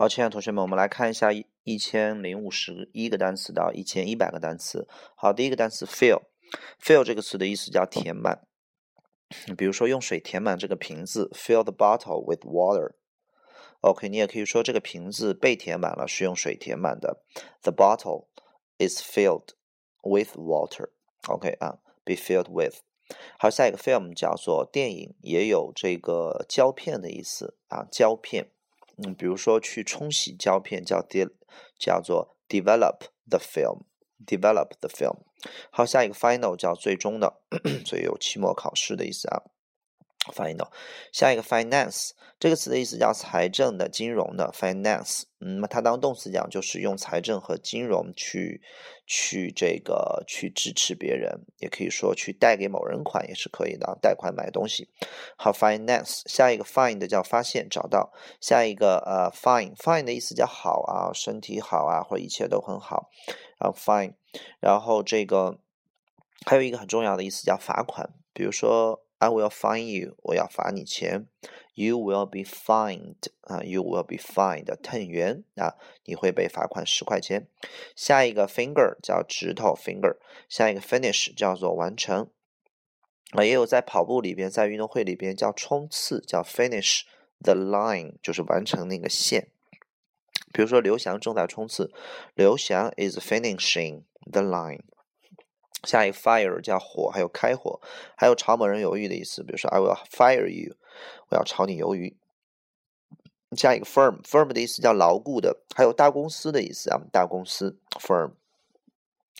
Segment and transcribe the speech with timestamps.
[0.00, 1.30] 好，亲爱的同学们，我们来看一下
[1.64, 4.86] 一千零五十一个单词到一千一百个单词。
[5.16, 8.46] 好，第一个单词 fill，fill 这个词的意思叫填满。
[9.56, 12.92] 比如说用水填满这个瓶子，fill the bottle with water。
[13.80, 17.24] OK，你也可以说这个瓶子被填满了，是用水填满的。
[17.62, 18.26] The bottle
[18.78, 19.48] is filled
[20.02, 20.90] with water。
[21.26, 22.76] OK 啊，be filled with。
[23.36, 28.52] 好，下一个 film 叫做电影，也有这个胶片的意思啊，胶片。
[29.04, 31.28] 嗯，比如说去冲洗胶片叫 de
[31.78, 35.18] 叫做 develop the film，develop the film。
[35.70, 37.40] 好，下一个 final 叫最终的，
[37.86, 39.42] 所以有期末考试的意思啊。
[40.32, 40.68] final，
[41.12, 45.22] 下一个 finance 这个词的意思叫财政的、金融的 finance。
[45.40, 48.60] 嗯，它当动词讲就是用财政和金融去
[49.06, 54.88] 去这个去支持别人，也可以说去贷给某人款也是可以的，贷款买东西。
[55.36, 63.08] 好，finance 下一个 find 叫发现找到，下一个呃 fine，fine 的意思叫好啊，身体好啊，或者一切都很好。
[63.58, 64.14] 然后 fine，
[64.60, 65.58] 然后这个
[66.44, 69.04] 还有一个很重要的意思叫罚款，比如说。
[69.18, 71.26] I will fine you，我要罚你钱。
[71.74, 77.46] You will be fined，啊，You will be fined ten 元啊，你会被罚款十块钱。
[77.94, 80.16] 下一个 finger 叫指头 finger，
[80.48, 82.30] 下一个 finish 叫做完成。
[83.32, 87.02] 啊，也有在跑步里边，在运动会里边叫冲刺，叫 finish
[87.42, 89.48] the line，就是完成那个线。
[90.52, 91.92] 比如说刘翔正在冲刺，
[92.34, 94.80] 刘翔 is finishing the line。
[95.84, 97.80] 下一个 fire 叫火，还有开火，
[98.16, 99.42] 还有炒某人鱿鱼的意思。
[99.42, 100.74] 比如说，I will fire you，
[101.30, 102.16] 我要炒你鱿鱼。
[103.56, 108.32] 下一个 firm，firm 的意思叫牢固的，还有大公司的意思啊，大公司 firm。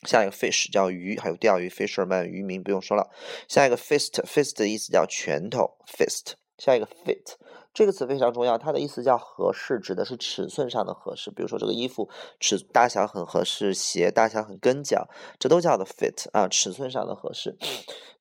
[0.05, 3.11] 下一个 fish 叫鱼，还有钓鱼 fisherman 渔民不用说了。
[3.48, 6.34] 下一个 fist，fist 的意思叫拳头 fist。
[6.56, 7.34] 下一个 fit。
[7.74, 11.30] 这个词非常重要，它的意思叫合适，指的是尺寸上的合适。
[11.30, 17.56] 比如说这个衣服尺大小很合适，鞋大小很跟脚，这都叫做 fit 啊，尺寸上的合适。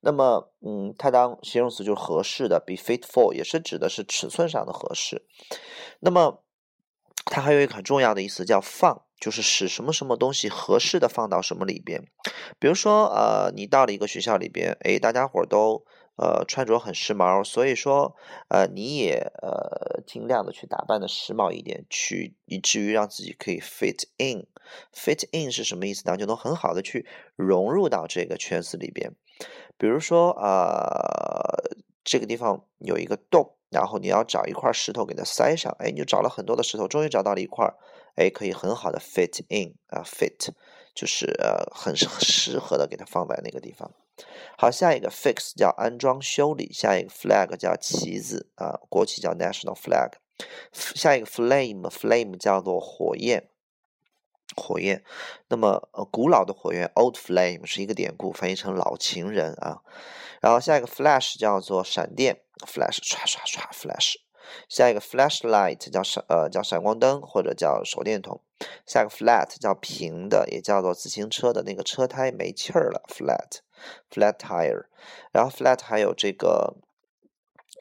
[0.00, 5.26] 那么，嗯，它当形容词就是合适的，be fit for 也是指的是尺寸上的合适。
[5.98, 6.44] 那么，
[7.24, 12.04] 它还有一个很重要的意思叫放，就是使什么什么东西合适的放到什么里边。
[12.60, 15.84] 比如说，呃，你到了一个学校里边，哎，大家伙都。
[16.18, 18.16] 呃，穿着很时髦，所以说，
[18.48, 24.46] 呃，你也呃尽量的去打扮的时髦一点，去以至于让自己可以 fit in。
[24.92, 26.16] fit in 是什么意思呢？
[26.16, 27.06] 就能很好的去
[27.36, 29.12] 融入到这个圈子里边。
[29.78, 37.72] 比如说，呃，这个地方有一个洞，然后你要找一块石头给它塞上，哎，你就找了很多的石头，终于找到了一块，
[38.16, 40.48] 哎，可以很好的 fit in 啊，fit
[40.98, 43.88] 就是呃很适合的给它放在那个地方。
[44.56, 50.14] 好，下一个 fix 叫安装修理，下一个 flag 叫旗子啊，国旗叫 national flag。
[50.72, 53.48] 下一个 flame，flame 叫做火焰，
[54.56, 55.04] 火焰。
[55.46, 59.82] 那么呃，古老的火焰 old flame 是一个典故，翻译成老情人啊。
[60.40, 64.16] 然后下一个 flash 叫做闪电，flash 唰唰唰 flash。
[64.68, 68.40] 下一个 flashlight 叫闪呃叫闪光灯或者叫手电筒。
[68.86, 73.60] 下一个 flat 叫平的，也叫做自行车的那个车胎没气儿了，flat。
[74.10, 74.86] flat tire，
[75.30, 76.78] 然后 flat 还有这个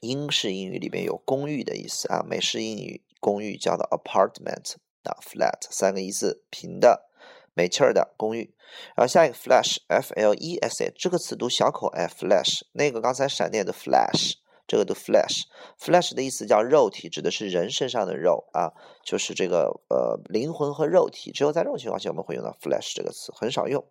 [0.02, 7.10] 英式英语里边有公寓的意思啊，美式英语公寓叫做 apartment 啊，flat 三个意思，平的、
[7.56, 8.54] 没气儿的公寓。
[8.96, 14.34] 然后下一个 flash，f l e s h 这个词读小口 f，flash 那个刚才闪电的 flash。
[14.68, 18.74] 这个的 flesh，flesh 的意思叫肉体，指的是人身上的肉啊，
[19.04, 21.32] 就是这个呃灵魂和肉体。
[21.32, 23.84] 只有在这种情况下，我们会用到 flesh 这个词，很少用。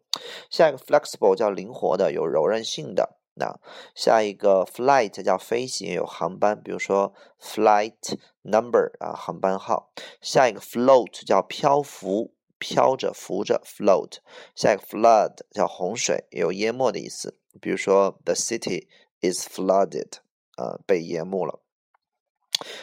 [0.50, 3.16] 下一个 flexible 叫灵活的，有柔韧性的。
[3.38, 3.58] 那
[3.94, 9.92] 下一个 flight 叫飞行，有航班，比如说 flight number 啊，航班号。
[10.22, 14.20] 下一个 float 叫漂浮，飘着浮着 float。
[14.54, 18.86] 下一个 flood 叫洪水，有淹没的意思，比如说 the city
[19.20, 20.25] is flooded。
[20.56, 21.60] 呃，被淹没了。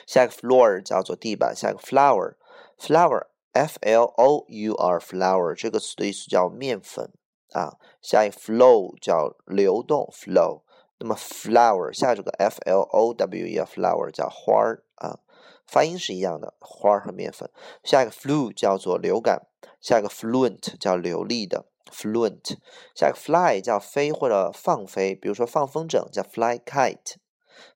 [0.05, 7.11] 下一个 floor 叫做地板，下一个 flour，flour，f l o u r flour 这个词的意思叫面粉
[7.53, 7.77] 啊。
[8.01, 10.61] 下一个 flow 叫流动 flow，
[10.99, 15.19] 那么 flower 下这个 f l o w e flower 叫花儿啊，
[15.65, 17.49] 发音是一样的，花儿和面粉。
[17.83, 19.47] 下一个 flu 叫做流感，
[19.81, 22.57] 下一个 fluent 叫流利的 fluent，
[22.93, 27.15] 下一个 fly 叫飞或者放飞，比如说放风筝叫 fly kite。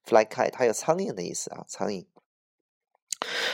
[0.06, 2.06] Fly kite，它有苍蝇的意思啊，苍蝇。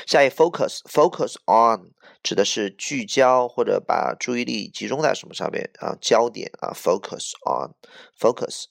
[0.06, 1.92] 下一 focus，focus on
[2.22, 5.96] 指的是聚焦或者把注意力集中在什么上面啊？
[6.02, 8.66] 焦点啊，focus on，focus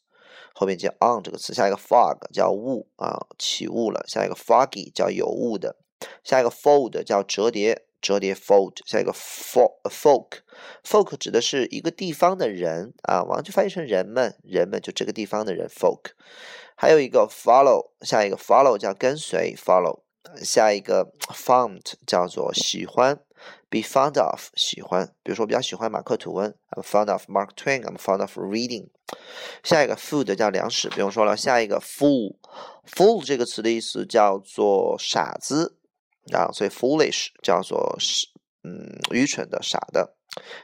[0.54, 1.54] 后面接 on 这个词。
[1.54, 4.05] 下一个 fog 叫雾啊，起雾了。
[4.06, 5.78] 下一个 foggy 叫有雾的
[6.22, 8.75] 下一个 fold 叫折叠，折叠 fold。
[8.84, 16.10] 下一个 folk，folk 指的是一个地方的人啊，我们就翻译成人们，人们就这个地方的人 folk。
[16.82, 20.00] 还有一个 follow，下一个 follow 叫跟随 follow。
[20.43, 23.20] 下一个 fond 叫做喜欢
[23.70, 28.88] ，be fond of 喜欢，比如说我比较喜欢马克吐温，I'm fond of Mark Twain，I'm fond of reading。
[29.62, 31.37] 下一个 food 叫粮食，不用说了。
[31.37, 35.79] 下一个 fool，fool 这个词的意思叫做傻子
[36.32, 38.26] 啊，所以 foolish 叫做是
[38.64, 40.17] 嗯愚蠢的傻的。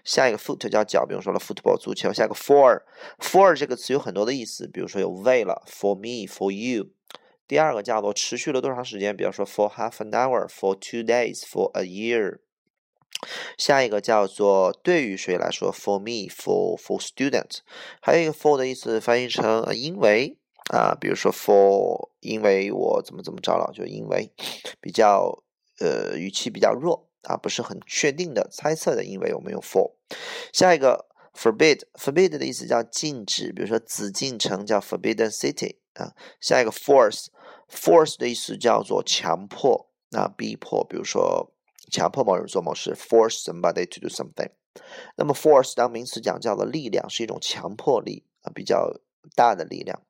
[0.03, 2.12] 下一个 foot 叫脚，比如说了 football 足球。
[2.12, 6.87] 下一个 for，for 这个词有很多的意思，比如说有为了 for me，for you。
[7.47, 12.39] 第二个叫做持续了多长时间，比如说 for half an hour，for two days，for a year。
[13.56, 17.59] 下一个叫做对于谁来说，for me，for for student。
[18.01, 20.39] 还有一个 for 的意思翻译成因为
[20.71, 24.33] 啊，比如说 for 因为我怎么怎么着了，就因为
[24.81, 25.43] 比较
[25.81, 29.93] 呃语气比较弱啊，不是很确定的猜测的，因为我们用 for。
[30.53, 36.15] 下一个 forbid，forbid 的意思叫禁止，比如说紫禁城叫 forbidden city 啊。
[36.41, 37.27] 下一个 force。
[37.71, 41.53] Force 的意思叫做强迫，那逼迫，比如说
[41.91, 44.53] 强迫某人做某事，force somebody to do something。
[45.17, 48.91] 那么 force 当名词讲叫做力量，是一种强迫力啊，比较
[49.37, 50.01] 大的力量。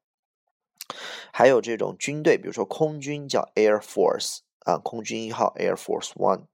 [1.32, 6.44] 还有这种军队，比如说空军叫 Air Force 啊，空军一号 Air Force One。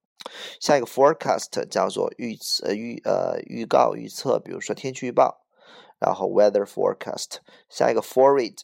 [0.61, 5.43] 下一个 forecast 叫做预测预呃预告预测，比如说天气预报，
[5.99, 7.39] 然后 weather forecast。
[7.69, 8.59] 下一个 forehead。